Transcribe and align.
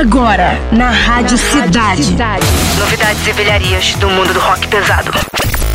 Agora, 0.00 0.58
na 0.72 0.88
Rádio 0.88 1.36
Cidade. 1.36 2.16
Novidades 2.78 3.26
e 3.26 3.32
velharias 3.32 3.94
do 3.96 4.08
mundo 4.08 4.32
do 4.32 4.40
rock 4.40 4.66
pesado. 4.68 5.12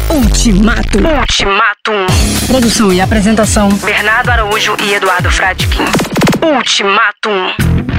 Ultimato. 0.10 0.98
Ultimatum. 0.98 2.08
Produção 2.48 2.92
e 2.92 3.00
apresentação. 3.00 3.70
Bernardo 3.70 4.32
Araújo 4.32 4.76
e 4.82 4.96
Eduardo 4.96 5.30
Fradkin. 5.30 5.86
Ultimatum. 6.42 7.95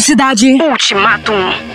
Cidade. 0.00 0.58
Ultimatum. 0.62 1.69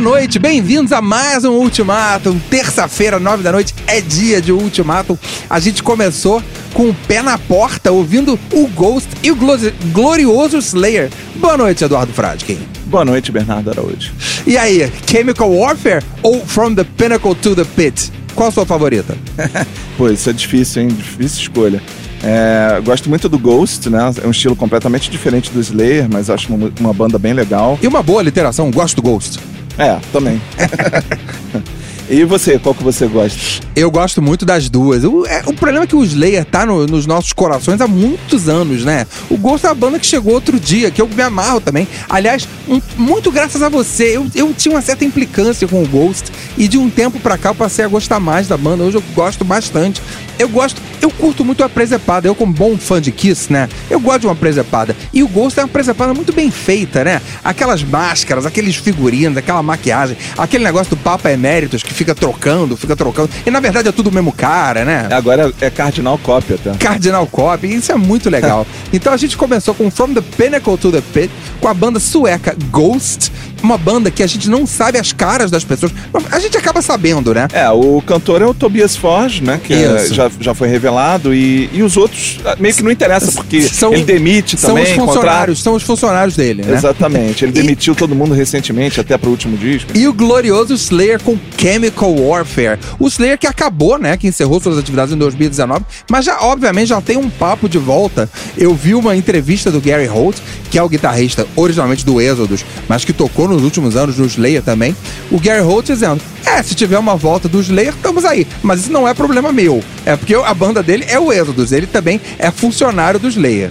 Boa 0.00 0.12
noite, 0.16 0.38
bem-vindos 0.38 0.92
a 0.92 1.02
mais 1.02 1.44
um 1.44 1.50
Ultimatum. 1.50 2.38
Terça-feira, 2.48 3.20
nove 3.20 3.42
da 3.42 3.52
noite, 3.52 3.74
é 3.86 4.00
dia 4.00 4.40
de 4.40 4.50
Ultimatum. 4.50 5.14
A 5.48 5.60
gente 5.60 5.82
começou 5.82 6.42
com 6.72 6.88
o 6.88 6.94
pé 7.06 7.20
na 7.20 7.36
porta, 7.36 7.92
ouvindo 7.92 8.38
o 8.50 8.66
Ghost 8.68 9.10
e 9.22 9.30
o 9.30 9.36
glo- 9.36 9.58
glorioso 9.92 10.56
Slayer. 10.56 11.10
Boa 11.36 11.58
noite, 11.58 11.84
Eduardo 11.84 12.14
Fradkin. 12.14 12.58
Boa 12.86 13.04
noite, 13.04 13.30
Bernardo 13.30 13.68
Araújo. 13.68 14.10
E 14.46 14.56
aí, 14.56 14.90
Chemical 15.06 15.52
Warfare 15.52 16.02
ou 16.22 16.46
From 16.46 16.74
the 16.74 16.84
Pinnacle 16.96 17.34
to 17.34 17.54
the 17.54 17.64
Pit? 17.64 18.10
qual 18.34 18.48
a 18.48 18.52
sua 18.52 18.64
favorita? 18.64 19.14
Pô, 19.98 20.08
isso 20.08 20.30
é 20.30 20.32
difícil, 20.32 20.80
hein? 20.82 20.88
Difícil 20.88 21.42
escolha. 21.42 21.82
É, 22.24 22.80
gosto 22.82 23.06
muito 23.10 23.28
do 23.28 23.38
Ghost, 23.38 23.90
né? 23.90 23.98
É 24.24 24.26
um 24.26 24.30
estilo 24.30 24.56
completamente 24.56 25.10
diferente 25.10 25.50
do 25.50 25.60
Slayer, 25.60 26.08
mas 26.10 26.30
acho 26.30 26.54
uma, 26.54 26.72
uma 26.80 26.94
banda 26.94 27.18
bem 27.18 27.34
legal. 27.34 27.78
E 27.82 27.86
uma 27.86 28.02
boa 28.02 28.22
literação, 28.22 28.70
gosto 28.70 28.96
do 28.96 29.02
Ghost. 29.02 29.38
É, 29.78 29.98
também. 30.12 30.40
e 32.10 32.24
você, 32.24 32.58
qual 32.58 32.74
que 32.74 32.82
você 32.82 33.06
gosta? 33.06 33.38
Eu 33.76 33.90
gosto 33.90 34.20
muito 34.20 34.44
das 34.44 34.68
duas. 34.68 35.04
O, 35.04 35.24
é, 35.26 35.42
o 35.46 35.54
problema 35.54 35.84
é 35.84 35.86
que 35.86 35.94
o 35.96 36.02
Slayer 36.04 36.44
tá 36.44 36.66
no- 36.66 36.86
nos 36.86 37.06
nossos 37.06 37.32
corações 37.32 37.80
há 37.80 37.86
muitos 37.86 38.48
anos, 38.48 38.84
né? 38.84 39.06
O 39.30 39.36
Ghost 39.36 39.64
é 39.66 39.70
a 39.70 39.74
banda 39.74 39.98
que 39.98 40.06
chegou 40.06 40.34
outro 40.34 40.58
dia, 40.58 40.90
que 40.90 41.00
eu 41.00 41.08
me 41.08 41.22
amarro 41.22 41.60
também. 41.60 41.86
Aliás, 42.08 42.48
um- 42.68 42.80
muito 42.96 43.30
graças 43.30 43.62
a 43.62 43.68
você. 43.68 44.16
Eu, 44.16 44.26
eu 44.34 44.52
tinha 44.52 44.74
uma 44.74 44.82
certa 44.82 45.04
implicância 45.04 45.66
com 45.68 45.82
o 45.82 45.86
Ghost 45.86 46.30
e 46.58 46.66
de 46.66 46.76
um 46.76 46.90
tempo 46.90 47.18
pra 47.20 47.38
cá 47.38 47.50
eu 47.50 47.54
passei 47.54 47.84
a 47.84 47.88
gostar 47.88 48.18
mais 48.20 48.48
da 48.48 48.56
banda. 48.56 48.82
Hoje 48.84 48.96
eu 48.96 49.02
gosto 49.14 49.44
bastante. 49.44 50.02
Eu 50.38 50.48
gosto, 50.48 50.80
eu 51.02 51.10
curto 51.10 51.44
muito 51.44 51.62
a 51.62 51.68
presepada. 51.68 52.26
Eu, 52.26 52.34
como 52.34 52.52
bom 52.52 52.76
fã 52.76 53.00
de 53.00 53.12
Kiss, 53.12 53.52
né? 53.52 53.68
Eu 53.88 54.00
gosto 54.00 54.22
de 54.22 54.26
uma 54.26 54.34
presepada. 54.36 54.96
E 55.12 55.22
o 55.22 55.28
Ghost 55.28 55.58
é 55.60 55.62
uma 55.62 55.68
presepada 55.68 56.12
muito 56.12 56.32
bem 56.32 56.50
feita, 56.50 57.04
né? 57.04 57.20
Aquelas 57.44 57.82
máscaras, 57.84 58.44
aqueles 58.46 58.74
figurinos, 58.76 59.36
aquela 59.36 59.62
maquiagem, 59.62 60.16
aquele 60.36 60.64
negócio 60.64 60.90
do 60.90 60.96
Papa 60.96 61.30
Eméritos 61.30 61.82
que 61.82 61.92
fica 62.00 62.14
trocando, 62.14 62.78
fica 62.78 62.96
trocando. 62.96 63.28
E 63.44 63.50
na 63.50 63.60
verdade 63.60 63.88
é 63.90 63.92
tudo 63.92 64.08
o 64.08 64.12
mesmo 64.12 64.32
cara, 64.32 64.86
né? 64.86 65.06
Agora 65.12 65.52
é 65.60 65.68
Cardinal 65.68 66.16
Cópia, 66.16 66.56
tá? 66.56 66.72
Cardinal 66.78 67.26
Cop, 67.26 67.66
isso 67.66 67.92
é 67.92 67.94
muito 67.94 68.30
legal. 68.30 68.66
então 68.90 69.12
a 69.12 69.18
gente 69.18 69.36
começou 69.36 69.74
com 69.74 69.90
From 69.90 70.14
the 70.14 70.22
Pinnacle 70.22 70.78
to 70.78 70.90
the 70.90 71.02
Pit, 71.12 71.30
com 71.60 71.68
a 71.68 71.74
banda 71.74 72.00
sueca 72.00 72.56
Ghost, 72.70 73.30
uma 73.62 73.76
banda 73.78 74.10
que 74.10 74.22
a 74.22 74.26
gente 74.26 74.48
não 74.48 74.66
sabe 74.66 74.98
as 74.98 75.12
caras 75.12 75.50
das 75.50 75.64
pessoas. 75.64 75.92
A 76.30 76.38
gente 76.38 76.56
acaba 76.56 76.80
sabendo, 76.82 77.34
né? 77.34 77.48
É, 77.52 77.68
o 77.70 78.02
cantor 78.06 78.42
é 78.42 78.46
o 78.46 78.54
Tobias 78.54 78.96
Forge, 78.96 79.42
né? 79.42 79.60
Que 79.62 79.74
é- 79.74 80.06
já, 80.10 80.30
já 80.40 80.54
foi 80.54 80.68
revelado. 80.68 81.34
E, 81.34 81.68
e 81.72 81.82
os 81.82 81.96
outros 81.96 82.38
ah, 82.44 82.56
meio 82.58 82.74
que 82.74 82.82
não 82.82 82.90
interessa, 82.90 83.32
porque 83.32 83.62
São- 83.62 83.92
ele 83.92 84.04
demite 84.04 84.56
São 84.58 84.70
também. 84.70 84.84
os 84.84 84.90
funcionários, 85.04 85.62
são 85.62 85.74
os 85.74 85.82
funcionários 85.82 86.36
dele, 86.36 86.62
né? 86.62 86.74
Exatamente. 86.74 87.44
Ele 87.44 87.52
E- 87.52 87.54
demitiu 87.54 87.94
todo 87.94 88.14
mundo 88.14 88.34
recentemente, 88.34 89.00
até 89.00 89.16
pro 89.18 89.30
último 89.30 89.56
disco. 89.56 89.90
E 89.94 90.06
o 90.08 90.12
glorioso 90.12 90.74
Slayer 90.74 91.20
com 91.22 91.38
Chemical 91.58 92.14
Warfare. 92.14 92.78
O 92.98 93.06
Slayer 93.08 93.38
que 93.38 93.46
acabou, 93.46 93.98
né? 93.98 94.16
Que 94.16 94.26
encerrou 94.28 94.60
suas 94.60 94.78
atividades 94.78 95.12
em 95.14 95.18
2019, 95.18 95.84
mas 96.10 96.24
já, 96.24 96.40
obviamente, 96.40 96.88
já 96.88 97.00
tem 97.00 97.16
um 97.16 97.28
papo 97.30 97.68
de 97.68 97.78
volta. 97.78 98.28
Eu 98.56 98.74
vi 98.74 98.94
uma 98.94 99.14
entrevista 99.16 99.70
do 99.70 99.80
Gary 99.80 100.06
Holt, 100.06 100.36
que 100.70 100.78
é 100.78 100.82
o 100.82 100.88
guitarrista 100.88 101.46
originalmente 101.56 102.04
do 102.04 102.20
Exodus, 102.20 102.64
mas 102.88 103.04
que 103.04 103.12
tocou 103.12 103.48
nos 103.50 103.62
últimos 103.62 103.96
anos 103.96 104.16
no 104.16 104.24
Slayer 104.26 104.62
também. 104.62 104.96
O 105.30 105.38
Gary 105.38 105.60
Holt 105.60 105.86
dizendo: 105.86 106.20
É, 106.46 106.62
se 106.62 106.74
tiver 106.74 106.98
uma 106.98 107.16
volta 107.16 107.48
do 107.48 107.60
Slayer, 107.60 107.92
estamos 107.94 108.24
aí. 108.24 108.46
Mas 108.62 108.80
isso 108.80 108.92
não 108.92 109.06
é 109.06 109.12
problema 109.14 109.52
meu. 109.52 109.82
É 110.06 110.16
porque 110.16 110.34
a 110.34 110.54
banda 110.54 110.82
dele 110.82 111.04
é 111.08 111.18
o 111.18 111.32
Exodus. 111.32 111.72
Ele 111.72 111.86
também 111.86 112.20
é 112.38 112.50
funcionário 112.50 113.20
do 113.20 113.28
Slayer. 113.28 113.70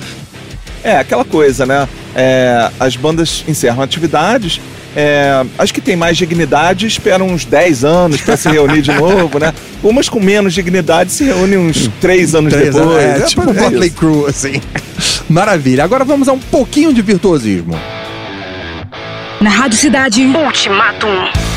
É, 0.84 0.98
aquela 0.98 1.26
coisa, 1.26 1.66
né? 1.66 1.88
É, 2.16 2.70
as 2.80 2.96
bandas 2.96 3.44
encerram 3.48 3.82
atividades. 3.82 4.62
é, 4.96 5.46
as 5.58 5.72
que 5.72 5.82
têm 5.82 5.96
mais 5.96 6.18
dignidade 6.18 6.88
esperam 6.88 7.28
uns 7.28 7.46
10 7.46 7.84
anos 7.84 8.22
pra 8.22 8.36
se 8.36 8.50
reunir 8.50 8.82
de 8.82 8.92
novo, 8.94 9.38
né? 9.40 9.54
Umas 9.84 10.10
com 10.10 10.20
menos 10.20 10.54
dignidade 10.54 11.12
se 11.12 11.24
reúnem 11.26 11.60
uns 11.60 11.90
3 12.02 12.34
anos 12.36 12.54
Três 12.54 12.74
depois. 12.74 12.98
anos, 13.04 13.22
é, 13.22 13.26
tipo 13.26 13.42
o 13.46 13.50
é 13.52 13.62
Motley. 13.62 13.90
Crue, 13.90 14.26
assim. 14.30 14.62
Maravilha. 15.30 15.84
Agora 15.84 16.04
vamos 16.04 16.28
a 16.28 16.34
um 16.34 16.40
pouquinho 16.40 16.94
de 16.94 17.02
virtuosismo. 17.02 17.76
Na 19.42 19.50
Rádio 19.50 19.78
Cidade. 19.78 20.26
Ultimatum. 20.26 21.49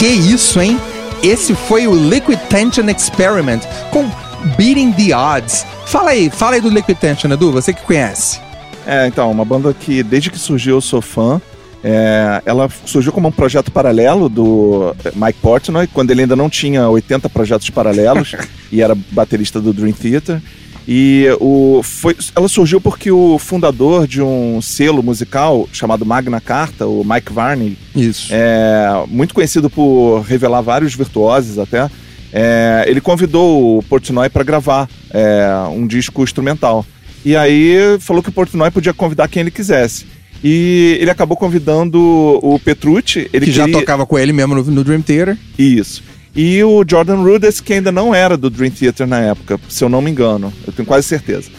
Que 0.00 0.06
isso, 0.06 0.58
hein? 0.62 0.80
Esse 1.22 1.54
foi 1.54 1.86
o 1.86 1.94
Liquid 1.94 2.38
Tension 2.48 2.88
Experiment 2.88 3.60
com 3.90 4.10
Beating 4.56 4.92
the 4.92 5.14
Odds. 5.14 5.66
Fala 5.84 6.12
aí, 6.12 6.30
fala 6.30 6.54
aí 6.54 6.60
do 6.62 6.70
Liquid 6.70 6.96
Tension, 6.96 7.30
Edu, 7.30 7.52
você 7.52 7.74
que 7.74 7.82
conhece. 7.82 8.40
É, 8.86 9.06
então, 9.06 9.30
uma 9.30 9.44
banda 9.44 9.74
que 9.74 10.02
desde 10.02 10.30
que 10.30 10.38
surgiu 10.38 10.76
eu 10.76 10.80
sou 10.80 11.02
fã. 11.02 11.38
É, 11.84 12.40
ela 12.46 12.70
surgiu 12.86 13.12
como 13.12 13.28
um 13.28 13.30
projeto 13.30 13.70
paralelo 13.70 14.30
do 14.30 14.96
Mike 15.14 15.38
Portnoy, 15.42 15.86
quando 15.86 16.10
ele 16.12 16.22
ainda 16.22 16.34
não 16.34 16.48
tinha 16.48 16.88
80 16.88 17.28
projetos 17.28 17.68
paralelos 17.68 18.34
e 18.72 18.80
era 18.80 18.96
baterista 19.10 19.60
do 19.60 19.70
Dream 19.70 19.92
Theater. 19.92 20.40
E 20.88 21.26
o, 21.40 21.82
foi, 21.82 22.16
ela 22.34 22.48
surgiu 22.48 22.80
porque 22.80 23.10
o 23.12 23.38
fundador 23.38 24.06
de 24.06 24.20
um 24.22 24.60
selo 24.60 25.02
musical 25.02 25.68
chamado 25.72 26.04
Magna 26.04 26.40
Carta, 26.40 26.86
o 26.86 27.04
Mike 27.04 27.32
Varney, 27.32 27.76
Isso. 27.94 28.28
é, 28.32 29.04
muito 29.06 29.34
conhecido 29.34 29.70
por 29.70 30.20
revelar 30.22 30.60
vários 30.62 30.94
virtuosos 30.94 31.58
até, 31.58 31.88
é, 32.32 32.84
ele 32.88 33.00
convidou 33.00 33.78
o 33.78 33.82
Portnoy 33.82 34.28
para 34.28 34.42
gravar 34.42 34.88
é, 35.10 35.46
um 35.70 35.86
disco 35.86 36.22
instrumental. 36.22 36.84
E 37.24 37.36
aí 37.36 37.76
falou 38.00 38.22
que 38.22 38.30
o 38.30 38.32
Portnoy 38.32 38.70
podia 38.70 38.94
convidar 38.94 39.28
quem 39.28 39.40
ele 39.42 39.50
quisesse. 39.50 40.06
E 40.42 40.96
ele 40.98 41.10
acabou 41.10 41.36
convidando 41.36 41.98
o 42.42 42.58
Petrucci. 42.58 43.28
Ele 43.30 43.44
que 43.44 43.52
já 43.52 43.66
queria- 43.66 43.78
tocava 43.80 44.06
com 44.06 44.18
ele 44.18 44.32
mesmo 44.32 44.54
no, 44.54 44.62
no 44.64 44.82
Dream 44.82 45.02
Theater. 45.02 45.36
Isso. 45.58 46.02
E 46.34 46.62
o 46.62 46.84
Jordan 46.86 47.16
Rudess, 47.16 47.60
que 47.60 47.72
ainda 47.74 47.90
não 47.90 48.14
era 48.14 48.36
do 48.36 48.48
Dream 48.48 48.70
Theater 48.70 49.06
na 49.06 49.20
época, 49.20 49.58
se 49.68 49.82
eu 49.82 49.88
não 49.88 50.00
me 50.00 50.10
engano. 50.10 50.52
Eu 50.66 50.72
tenho 50.72 50.86
quase 50.86 51.06
certeza. 51.06 51.50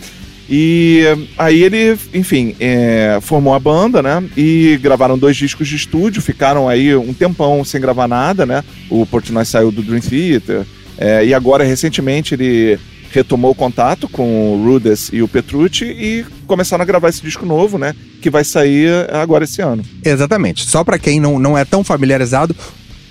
E 0.50 1.04
aí 1.38 1.64
ele, 1.64 1.98
enfim, 2.14 2.56
eh, 2.60 3.20
formou 3.22 3.54
a 3.54 3.60
banda, 3.60 4.02
né? 4.02 4.22
E 4.36 4.78
gravaram 4.82 5.18
dois 5.18 5.38
discos 5.38 5.68
de 5.68 5.78
estúdio, 5.78 6.22
ficaram 6.22 6.68
aí 6.68 6.94
um 6.96 7.14
tempão 7.14 7.64
sem 7.64 7.80
gravar 7.80 8.08
nada, 8.08 8.46
né? 8.46 8.64
O 8.90 9.06
Portnoy 9.06 9.46
saiu 9.46 9.72
do 9.72 9.82
Dream 9.82 10.02
Theater. 10.02 10.66
eh, 10.98 11.26
e 11.28 11.34
agora, 11.34 11.64
recentemente, 11.64 12.34
ele 12.36 12.78
retomou 13.12 13.52
o 13.52 13.56
contato 13.56 14.08
com 14.08 14.54
o 14.54 14.64
Rudess 14.66 15.10
e 15.14 15.22
o 15.22 15.28
Petrucci 15.28 15.86
e 15.86 16.26
começaram 16.48 16.82
a 16.82 16.86
gravar 16.86 17.10
esse 17.10 17.22
disco 17.22 17.46
novo, 17.46 17.78
né? 17.78 17.96
Que 18.22 18.30
vai 18.30 18.44
sair 18.44 18.90
agora 19.12 19.44
esse 19.44 19.62
ano. 19.62 19.84
Exatamente. 20.04 20.66
Só 20.66 20.84
pra 20.84 21.00
quem 21.00 21.20
não, 21.20 21.40
não 21.40 21.58
é 21.58 21.66
tão 21.66 21.84
familiarizado, 21.84 22.56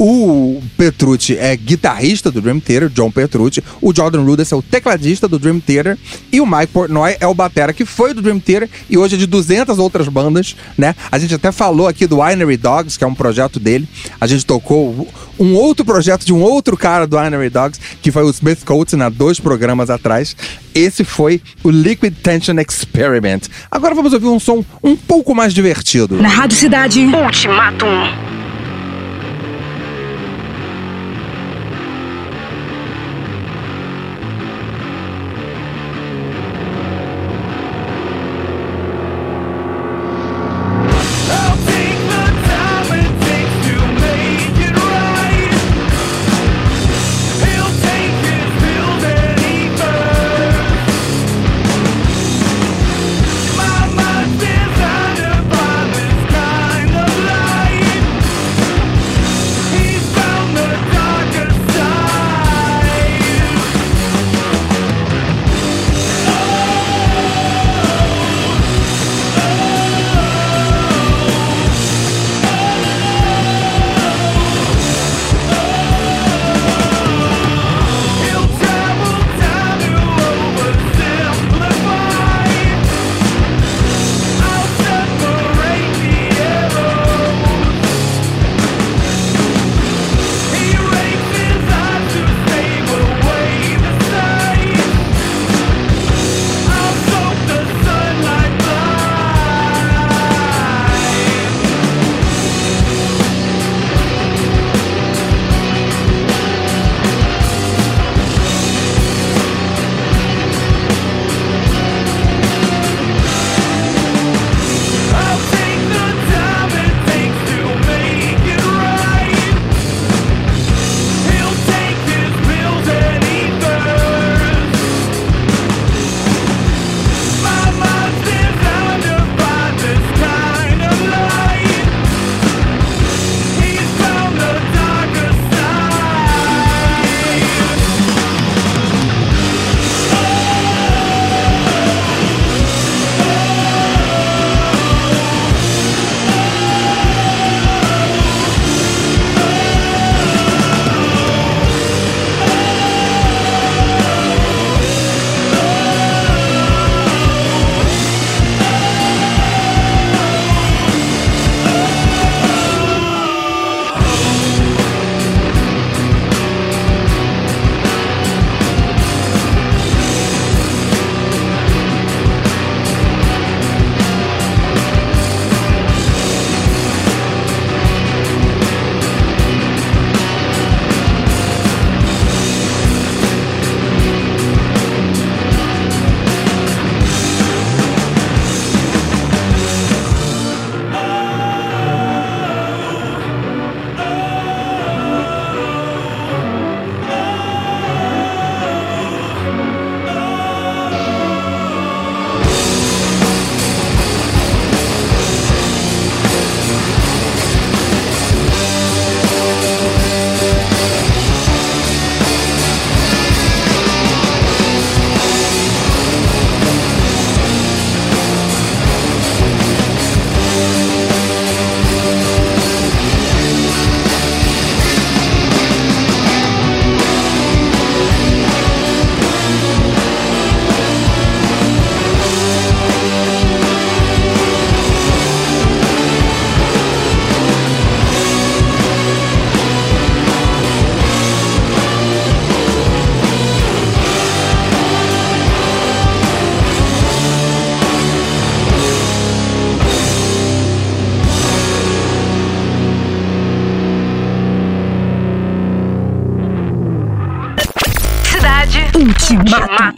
o 0.02 0.62
Petrucci 0.78 1.36
é 1.36 1.54
guitarrista 1.54 2.30
do 2.30 2.40
Dream 2.40 2.58
Theater, 2.58 2.88
John 2.88 3.10
Petrucci. 3.10 3.62
O 3.82 3.94
Jordan 3.94 4.22
Rudess 4.22 4.50
é 4.50 4.56
o 4.56 4.62
tecladista 4.62 5.28
do 5.28 5.38
Dream 5.38 5.60
Theater. 5.60 5.98
E 6.32 6.40
o 6.40 6.46
Mike 6.46 6.68
Portnoy 6.68 7.18
é 7.20 7.26
o 7.26 7.34
batera 7.34 7.74
que 7.74 7.84
foi 7.84 8.14
do 8.14 8.22
Dream 8.22 8.40
Theater 8.40 8.70
e 8.88 8.96
hoje 8.96 9.16
é 9.16 9.18
de 9.18 9.26
200 9.26 9.78
outras 9.78 10.08
bandas, 10.08 10.56
né? 10.78 10.94
A 11.12 11.18
gente 11.18 11.34
até 11.34 11.52
falou 11.52 11.86
aqui 11.86 12.06
do 12.06 12.22
Winery 12.22 12.56
Dogs, 12.56 12.98
que 12.98 13.04
é 13.04 13.06
um 13.06 13.14
projeto 13.14 13.60
dele. 13.60 13.86
A 14.18 14.26
gente 14.26 14.46
tocou 14.46 15.06
um 15.38 15.54
outro 15.54 15.84
projeto 15.84 16.24
de 16.24 16.32
um 16.32 16.40
outro 16.40 16.78
cara 16.78 17.06
do 17.06 17.18
Winery 17.18 17.50
Dogs, 17.50 17.78
que 18.00 18.10
foi 18.10 18.22
o 18.22 18.30
Smith 18.30 18.64
Coates, 18.64 18.98
há 18.98 19.10
dois 19.10 19.38
programas 19.38 19.90
atrás. 19.90 20.34
Esse 20.74 21.04
foi 21.04 21.42
o 21.62 21.70
Liquid 21.70 22.14
Tension 22.22 22.56
Experiment. 22.58 23.42
Agora 23.70 23.94
vamos 23.94 24.14
ouvir 24.14 24.28
um 24.28 24.40
som 24.40 24.64
um 24.82 24.96
pouco 24.96 25.34
mais 25.34 25.52
divertido. 25.52 26.16
Na 26.16 26.28
Rádio 26.30 26.56
Cidade. 26.56 27.00
Ultimatum. 27.04 28.39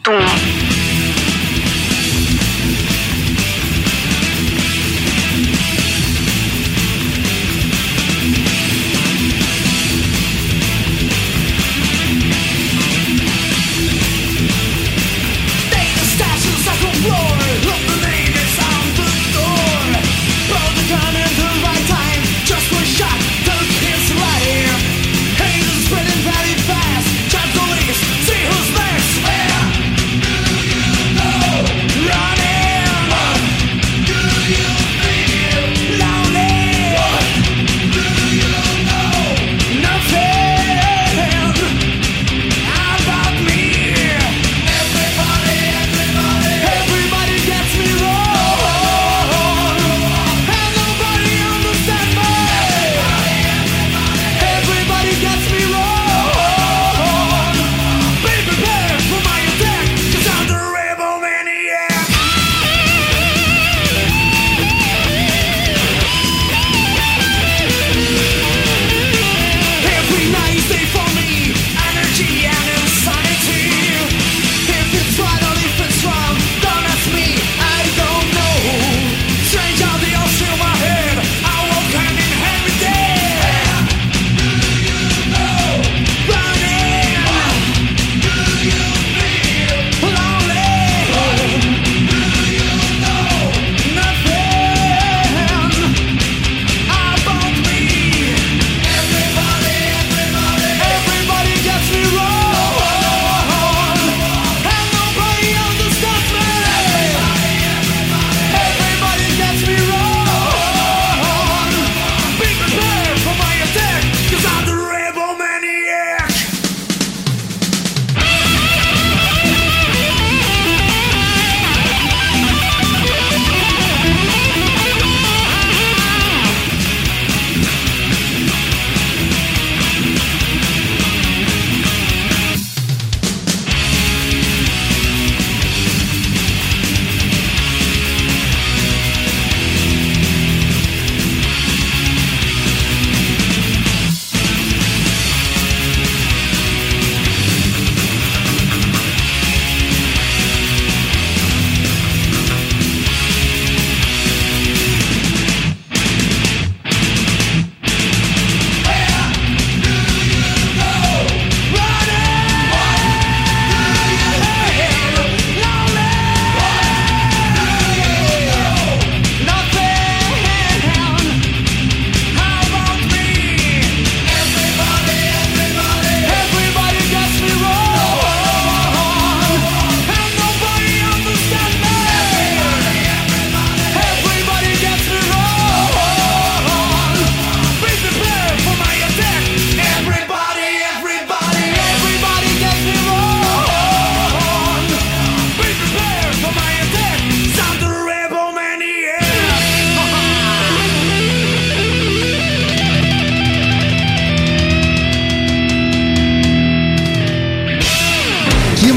Ultimatum. 0.05 0.52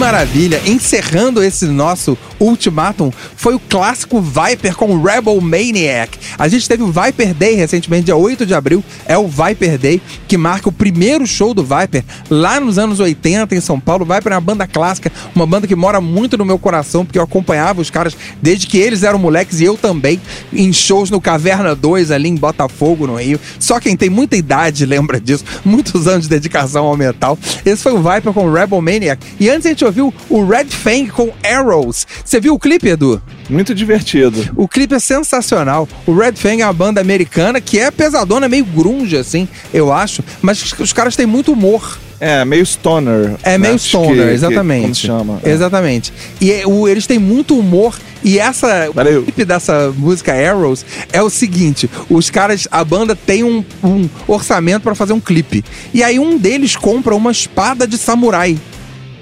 Maravilha! 0.06 0.62
Encerrando 0.68 1.42
esse 1.42 1.66
nosso 1.66 2.16
ultimatum, 2.40 3.12
foi 3.36 3.56
o 3.56 3.60
clássico 3.60 4.22
Viper 4.22 4.76
com 4.76 5.02
Rebel 5.02 5.42
Maniac. 5.42 6.16
A 6.38 6.48
gente 6.48 6.68
teve 6.68 6.84
o 6.84 6.92
Viper 6.92 7.34
Day 7.34 7.56
recentemente, 7.56 8.06
dia 8.06 8.16
8 8.16 8.46
de 8.46 8.54
abril, 8.54 8.84
é 9.08 9.18
o 9.18 9.28
Viper 9.28 9.80
Day, 9.80 10.00
que 10.28 10.38
marca 10.38 10.70
o 10.70 10.72
primeiro 10.72 11.26
show 11.26 11.56
do 11.56 11.64
Viper 11.64 12.04
lá 12.30 12.60
nos 12.60 12.78
anos 12.78 13.00
80 13.00 13.56
em 13.56 13.60
São 13.60 13.80
Paulo. 13.80 14.06
O 14.06 14.14
Viper 14.14 14.34
é 14.34 14.36
uma 14.36 14.42
banda 14.42 14.68
clássica, 14.68 15.12
uma 15.34 15.48
banda 15.48 15.66
que 15.66 15.76
mora 15.76 16.00
muito 16.00 16.38
no 16.38 16.46
meu 16.46 16.60
coração, 16.60 17.04
porque 17.04 17.18
eu 17.18 17.24
acompanhava 17.24 17.82
os 17.82 17.90
caras 17.90 18.16
desde 18.40 18.68
que 18.68 18.78
eles 18.78 19.02
eram 19.02 19.18
moleques 19.18 19.60
e 19.60 19.64
eu 19.64 19.76
também, 19.76 20.22
em 20.54 20.72
shows 20.72 21.10
no 21.10 21.20
Caverna 21.20 21.74
2 21.74 22.12
ali 22.12 22.30
em 22.30 22.36
Botafogo, 22.36 23.08
no 23.08 23.16
Rio. 23.16 23.40
Só 23.58 23.80
quem 23.80 23.98
tem 23.98 24.12
muita 24.12 24.38
idade 24.38 24.86
lembra 24.86 25.20
disso, 25.20 25.44
muitos 25.64 26.08
anos 26.08 26.26
de 26.26 26.30
dedicação 26.30 26.86
ao 26.86 26.96
metal. 26.96 27.40
Esse 27.66 27.82
foi 27.82 27.94
o 27.94 28.04
Viper 28.04 28.34
com 28.34 28.52
Rebel 28.52 28.80
Maniac. 28.80 29.26
E 29.40 29.50
antes 29.50 29.66
a 29.66 29.70
gente 29.70 29.84
ouviu 30.02 30.14
o 30.30 30.46
Red 30.46 30.66
Fang 30.66 31.10
com 31.10 31.32
Arrows. 31.44 32.06
Você 32.24 32.40
viu 32.40 32.54
o 32.54 32.60
clipe, 32.60 32.90
Edu? 32.90 33.22
Muito 33.50 33.74
divertido. 33.74 34.44
O 34.56 34.68
clipe 34.68 34.94
é 34.96 35.00
sensacional. 35.00 35.88
O 36.06 36.14
Red 36.14 36.34
Fang 36.34 36.62
é 36.62 36.66
uma 36.66 36.74
banda 36.74 37.00
americana 37.00 37.62
que 37.62 37.80
é 37.80 37.90
pesadona, 37.92 38.50
meio 38.50 38.66
grunge, 38.66 39.16
assim, 39.18 39.48
eu 39.74 39.94
acho. 39.94 40.24
Mas 40.42 40.74
os, 40.80 40.92
caras 40.92 41.16
têm 41.16 41.26
muito 41.26 41.52
humor. 41.54 41.98
É, 42.20 42.44
meio 42.46 42.66
stoner. 42.66 43.36
É 43.44 43.52
né? 43.52 43.58
meio 43.68 43.78
stoner, 43.80 44.10
que- 44.16 44.24
que- 44.24 44.30
exatamente. 44.32 44.82
como 44.82 44.96
se 44.96 45.02
chama. 45.02 45.40
É. 45.44 45.52
Exatamente. 45.52 46.14
E 46.42 46.52
é, 46.52 46.66
o- 46.66 46.88
eles 46.88 47.06
têm 47.08 47.20
muito 47.20 47.58
humor. 47.58 47.96
E 48.24 48.40
essa 48.40 48.90
Valeu. 48.92 49.20
o 49.22 49.24
clipe 49.24 49.46
dessa 49.46 49.94
música 49.96 50.34
Arrows 50.34 50.84
é 51.14 51.22
o 51.22 51.30
seguinte: 51.30 51.90
os 52.10 52.30
caras, 52.30 52.68
a 52.72 52.84
banda 52.84 53.16
tem 53.16 53.44
um, 53.44 53.64
um 53.84 54.10
orçamento 54.28 54.82
pra 54.84 54.96
fazer 54.96 55.14
um 55.14 55.20
clipe. 55.20 55.64
E 55.94 56.02
aí 56.02 56.18
um 56.18 56.38
deles 56.38 56.76
compra 56.76 57.14
uma 57.14 57.32
espada 57.32 57.86
de 57.86 57.98
samurai. 57.98 58.58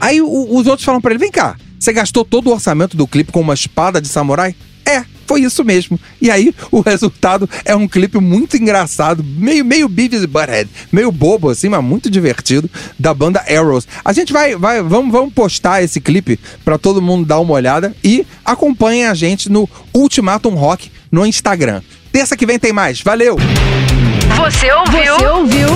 Aí 0.04 0.22
o- 0.22 0.58
os 0.58 0.68
outros 0.68 0.84
falam 0.86 1.00
pra 1.00 1.12
ele: 1.12 1.20
vem 1.20 1.32
cá, 1.32 1.56
você 1.80 1.94
gastou 1.94 2.26
todo 2.26 2.48
o 2.50 2.54
orçamento 2.54 2.98
do 2.98 3.08
clipe 3.08 3.32
com 3.32 3.40
uma 3.42 3.54
espada 3.54 4.02
de 4.02 4.08
samurai? 4.10 4.54
É, 4.86 5.06
foi 5.26 5.42
isso 5.42 5.64
mesmo. 5.64 5.98
E 6.22 6.30
aí 6.30 6.54
o 6.70 6.82
resultado 6.82 7.50
é 7.64 7.74
um 7.74 7.88
clipe 7.88 8.20
muito 8.20 8.58
engraçado, 8.58 9.24
meio, 9.24 9.64
meio 9.64 9.88
Beavis 9.88 10.26
Butthead, 10.26 10.70
meio 10.92 11.10
bobo 11.10 11.50
assim, 11.50 11.70
mas 11.70 11.82
muito 11.82 12.10
divertido, 12.10 12.70
da 13.00 13.14
banda 13.14 13.40
Arrows. 13.50 13.88
A 14.04 14.12
gente 14.12 14.34
vai, 14.34 14.58
vai 14.58 14.84
vamos, 14.84 15.10
vamos 15.12 15.34
postar 15.34 15.82
esse 15.82 16.02
clipe 16.02 16.38
pra 16.66 16.78
todo 16.78 17.02
mundo 17.02 17.26
dar 17.26 17.40
uma 17.40 17.54
olhada 17.54 17.96
e 18.04 18.28
acompanhem 18.44 19.06
a 19.06 19.14
gente 19.14 19.50
no 19.50 19.70
Ultimatum 19.94 20.54
Rock 20.56 20.92
no 21.10 21.26
Instagram. 21.26 21.82
Terça 22.12 22.36
que 22.36 22.46
vem 22.46 22.60
tem 22.60 22.74
mais. 22.74 23.00
Valeu! 23.02 23.38
Você 24.36 24.72
ouviu? 24.74 25.16
Você 25.16 25.28
ouviu? 25.28 25.68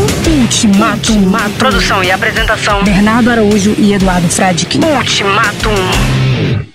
Ultimatum. 0.41 1.31
Produção 1.57 2.03
e 2.03 2.11
apresentação. 2.11 2.83
Bernardo 2.83 3.29
Araújo 3.31 3.75
e 3.77 3.93
Eduardo 3.93 4.27
Fradkin. 4.29 4.79
Ultimatum. 4.83 6.66